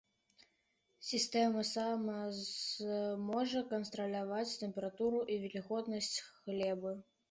Сістэма 1.09 1.65
сама 1.73 2.17
зможа 2.41 3.63
кантраляваць 3.77 4.57
тэмпературу 4.67 5.25
і 5.33 5.41
вільготнасць 5.49 6.15
глебы. 6.45 7.01